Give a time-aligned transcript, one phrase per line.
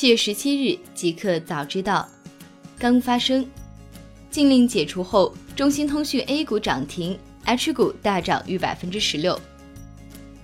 [0.00, 2.08] 七月十七日，即刻早知道，
[2.78, 3.46] 刚发生。
[4.30, 9.38] 禁令解除后，中兴通讯 A 股涨停，H 股大涨逾百分之十六。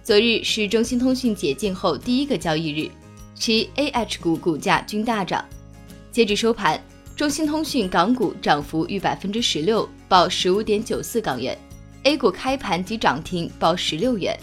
[0.04, 2.90] 昨日是中兴通讯解禁后第一个交易日，
[3.34, 5.42] 其 A、H 股股价均大涨。
[6.12, 6.78] 截至收盘，
[7.16, 11.56] 中兴通讯港股涨幅逾百分之十六，报十五点九四港元
[12.02, 14.38] ；A 股开盘即涨停，报十六元。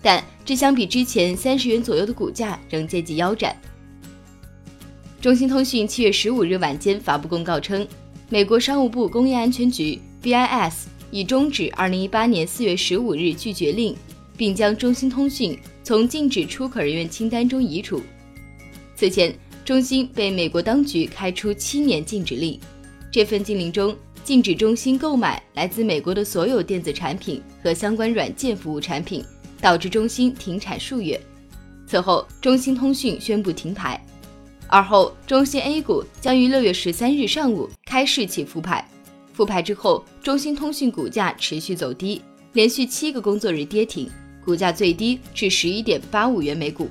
[0.00, 3.60] 但这相比之前三十元左右的股价，仍接近腰斩。
[5.24, 7.88] 中兴通讯七月十五日晚间发布公告称。
[8.28, 13.96] 美国商务部工业安全局 （BIS） 已终止2018年4月15日拒绝令，
[14.36, 18.02] 并将中兴通讯从禁止出口人员清单中移除。
[18.94, 19.34] 此前，
[19.64, 22.60] 中兴被美国当局开出七年禁止令，
[23.10, 29.24] 这份禁令中禁止中兴购买来自美国的所有电子产品和相关软件服务产品，
[29.58, 31.18] 导致中兴停产数月。
[31.86, 33.98] 此后，中兴通讯宣布停牌。
[34.74, 38.84] 而后，中兴 A 股将于六月十三日上午开市起复牌。
[39.32, 42.20] 复牌之后，中兴通讯股价持续走低，
[42.54, 44.10] 连续七个工作日跌停，
[44.44, 46.90] 股价最低至十一点八五元每股。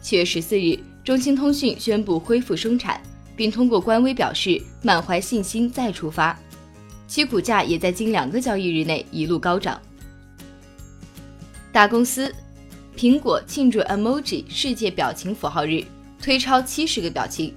[0.00, 2.98] 七月十四日，中兴通讯宣布恢复生产，
[3.36, 6.34] 并通过官微表示满怀信心再出发，
[7.06, 9.78] 其股价也在近两个交易日内一路高涨。
[11.70, 12.34] 大公司，
[12.96, 15.84] 苹果庆祝 Emoji 世界表情符号日。
[16.22, 17.52] 推超七十个表情。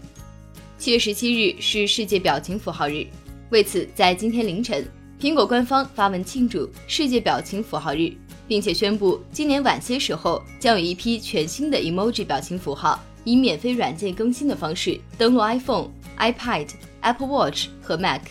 [0.80, 3.06] 七月十七日是世界表情符号日，
[3.52, 4.84] 为此，在今天凌晨，
[5.22, 8.12] 苹果官方发文庆祝世界表情符号日，
[8.48, 16.68] 并且宣布今年晚些时候将有一批全新的 emoji 表情符号以免费软件更新的方式登录 iPhone、iPad、
[17.02, 18.22] Apple Watch 和 Mac。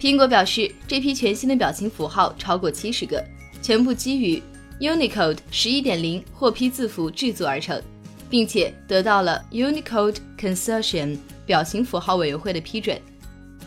[0.00, 3.24] 苹果表示，这批全新的表情符号超过七十个，
[3.60, 4.40] 全部基于
[4.78, 7.82] Unicode 十一点零获批字符制作而成。
[8.30, 13.00] 并且得到了 Unicode Consortium 表情符号委员会的批准。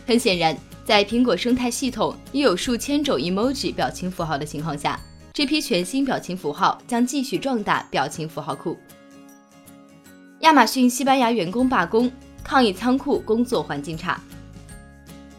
[0.05, 4.99] 很显然，在苹果生态系统已有数千种 emoji 表情符号的情况下，
[5.33, 8.77] 这批全新表情符号将继续壮大表情符号库。
[10.41, 12.11] 亚马逊西班牙员工罢工，
[12.43, 14.19] 抗议仓库工作环境差。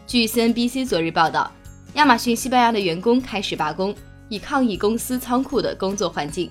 [0.07, 1.51] 据 CNBC 昨日报道，
[1.95, 3.93] 亚马逊西班牙的员工开始罢工，
[4.29, 6.49] 以抗议公司仓库的工作环境。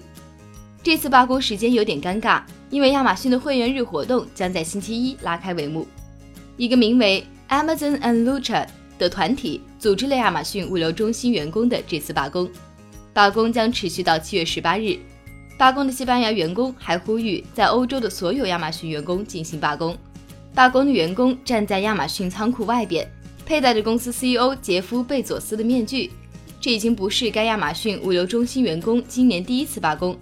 [0.83, 2.43] 这次罢工时间有点尴尬。
[2.71, 5.87] 因为亚马逊的会员日活动将在星期一拉开帷幕，
[6.57, 8.67] 一个名为 Amazon and Lucha
[8.99, 12.49] 的团体组织了亚马逊物流中心员工的这次罢工。
[13.13, 14.97] 罢工将持续到七月十八日。
[15.59, 19.95] 罢工的西班牙员工还呼吁在欧洲的所有亚马逊员工进行罢工。
[20.55, 23.07] 罢工的员工站在亚马逊仓库外边，
[23.45, 26.11] 佩戴着公司 CEO 杰夫贝佐斯的面具。
[26.59, 30.17] 这已经不是该亚马逊物流中心员工今年第一次罢工。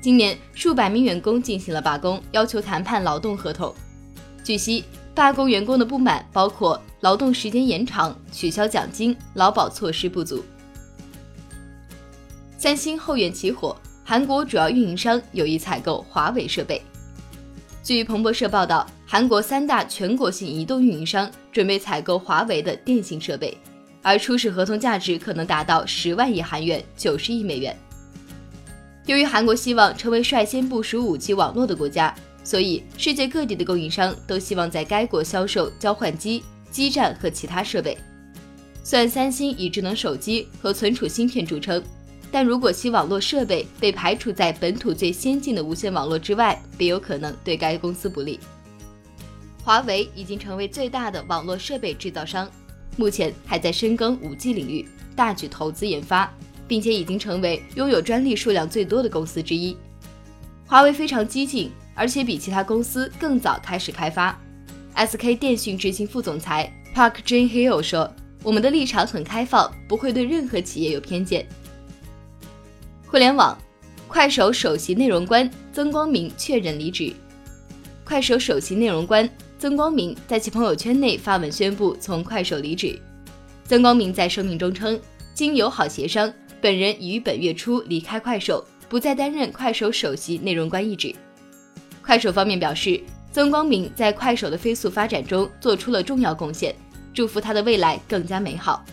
[0.00, 3.74] 今年数百名员工进行了罢工，要求谈判劳动合同。
[4.44, 10.44] 据悉，罢工员工的不满包括劳动时间延长、取消奖金、劳保措施不足。
[12.56, 16.80] 三星后院起火，韩国主要运营商有意采购华为设备。
[17.82, 23.58] 据彭博社报道，韩国三大全国性移动运营商准备采购华为的电信设备，
[24.00, 27.76] 而初始合同价值可能达到十万亿韩元，九十亿美元。
[29.08, 32.14] 由于韩国希望成为率先部署 5G 网络的国家，
[32.44, 37.96] 所以世界各地的供应商都希望在该国销售交换机、基站和其他设备。
[38.84, 41.82] 虽然三星以智能手机和存储芯片著称，
[42.30, 48.38] 但如果其网络设备被排除在本土最先进的无线网络之外，别有可能对该公司不利。
[49.64, 52.46] 华为已经成为最大的网络设备制造商，
[52.98, 54.86] 目前还在深耕 5G 领域，
[55.16, 56.30] 大举投资研发。
[56.68, 59.76] 并且已经成为拥有专利数量最多的公司之一。
[60.66, 64.38] 华为非常激进，而且比其他公司更早开始开发。
[64.94, 68.12] SK 电讯执行副总裁 Park Jin Hill 说
[68.44, 71.48] ：“我们的立场很开放，不会对任何企业有偏见。”
[73.06, 73.56] 互联网，
[74.06, 77.14] 快手首席内容官曾光明确认离职。
[78.04, 79.28] 快手首席内容官
[79.58, 82.98] 曾光明在其朋友圈内发文宣布从快手离职。
[83.64, 85.00] 曾光明在声明中称
[85.32, 91.14] ：“经友好协商。”本人已于本月初离开快手，不再担任快手首席内容官一职。
[92.02, 93.00] 快手方面表示，
[93.30, 96.74] 曾光明在快手的飞速发展中做出了重要贡献，
[97.14, 98.84] 祝福他的未来更加美好。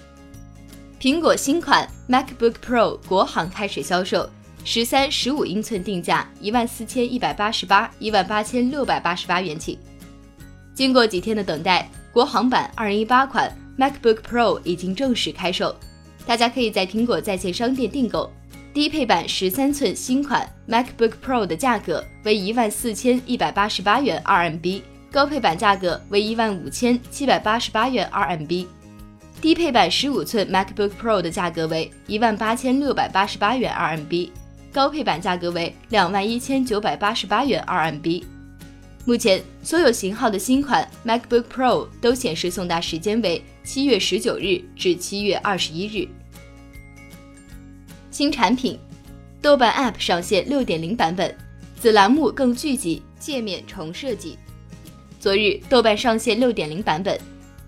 [0.99, 4.29] 苹果新款 MacBook Pro 国行开始销售，
[4.63, 9.79] 十三、十五英寸定价一万四千一百八十八、一万八千六百八十八元起。
[10.73, 15.75] 经过几天的等待，国行版二零一八款 MacBook Pro 已经正式开售。
[16.25, 18.31] 大家可以在苹果在线商店订购。
[18.73, 28.65] 低配版十三寸新款 MacBook Pro 的价格为一万四千一百八十八元 RMB，高配版价格为一万五千七百八十八元 RMB。
[29.39, 34.29] 低配版十五寸 MacBook Pro 的价格为一万八千六百八十八元 RMB，
[34.73, 38.23] 高配版价格为两万一千九百八十八元 RMB。
[39.07, 46.07] 目前所有型号的新款 MacBook Pro 都显示送达时间为七月十九日至七月二十一日。
[48.09, 48.79] 新产品，
[49.43, 51.35] 豆瓣 App 上线六点零版本，
[51.79, 54.39] 子栏目更聚集，界面重设计。
[55.19, 57.19] 昨日，豆瓣上线六点零版本，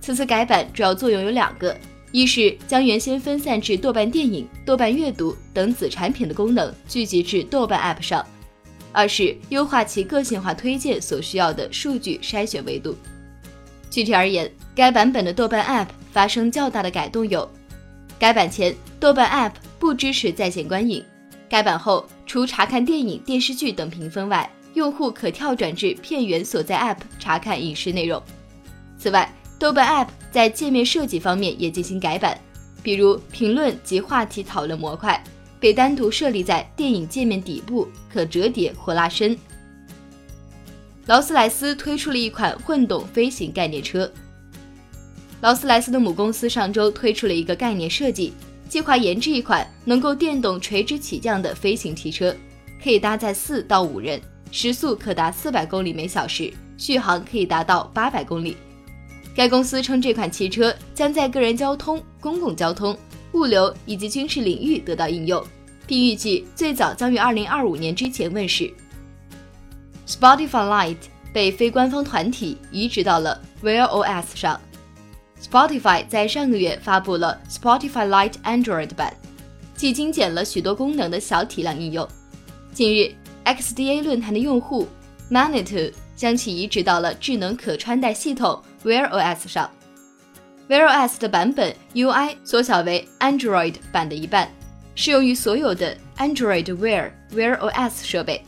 [0.02, 1.78] 此次改版主要作用有两个：
[2.12, 8.26] 一是将原先分散至豆瓣电影、豆瓣阅读等子产品的功能聚集至豆瓣 App 上；
[8.98, 12.98] 二是优化其个性化推荐所需要的数据筛选维度。
[13.92, 17.48] 具体而言，该版本的豆瓣 App 发生较大的改动有：
[18.18, 21.06] 改版前，豆瓣 App 不支持在线观影。
[21.48, 28.20] 改版后，除查看电影、电视剧等评分外，用户可跳转至片源所在 App 查看影视内容。
[28.98, 32.36] 此外，豆瓣 App 在界面设计方面也进行改版，
[32.82, 35.24] 比如评论及话题讨论模块
[35.60, 39.38] 被单独设立在电影界面底部，可折叠或拉伸。
[41.06, 44.12] 劳斯莱斯推出了一款混动飞行概念车。
[45.42, 48.34] 劳斯莱斯的母公司上周推出了一个概念设计。
[48.68, 52.36] 计划研制一款能够电动垂直起降的飞行汽车，
[52.84, 54.20] 可以搭载四到五人，
[54.52, 58.58] 时速可达四百公里每小时，续航可以达到八百公里。
[59.34, 62.98] 该公司称，这款汽车将在个人交通、公共交通、
[63.38, 65.46] 物流以及军事领域得到应用，
[65.86, 68.74] 并预计最早将于二零二五年之前问世。
[70.08, 74.60] Spotify Lite 被非官方团体移植到了 Wear OS 上。
[75.40, 79.14] Spotify 在上个月发布了 Spotify Lite Android 版，
[79.76, 82.08] 既精简了许多功能的小体量应用。
[82.74, 83.14] 近日
[83.46, 84.88] ，XDA 论坛的用户
[85.30, 89.70] Manitou 将其移植到了智能可穿戴系统 Wear OS 上。
[90.70, 94.52] Wear OS 的版本 UI 缩小为 Android 版的一半，
[94.96, 98.44] 适用于所有的 Android Wear Wear OS 设备。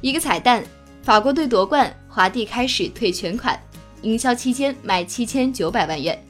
[0.00, 0.64] 一个彩蛋：
[1.04, 3.56] 法国队夺冠，华帝开始退全款。
[4.02, 6.20] 营销期间卖七千九百万元。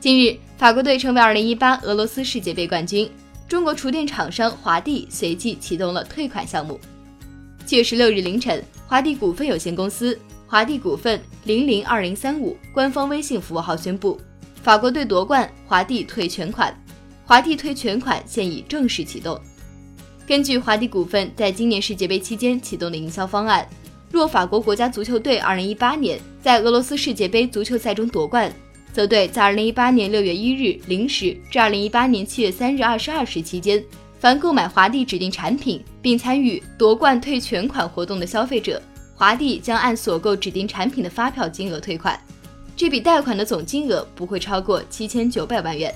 [0.00, 3.10] 近日，法国队成为二零一八俄罗斯世界杯冠军。
[3.46, 6.80] 中国厨电厂商华帝随即启动了退款项目。
[7.66, 10.18] 七月十六日凌晨，华帝股份有限公司、
[10.52, 14.20] 华帝股份零零二零三五官方微信服务号宣布，
[14.62, 16.78] 法国队夺冠，华帝退全款。
[17.24, 19.40] 华帝退全款现已正式启动。
[20.26, 23.66] 根据华帝股份在今年世界杯期间启动的营销方案。
[24.10, 28.52] 若法国国家足球队2018年在俄罗斯世界杯足球赛中夺冠，
[28.92, 33.82] 则队在2018年6月1日零时至2018年7月3日22时期间，
[34.18, 38.82] 凡购买华帝指定产品并参与夺冠退全款活动的消费者，
[39.22, 42.18] 华帝将按所购指定产品的发票金额退款，
[42.74, 45.94] 这笔贷款的总金额不会超过七千九百万元。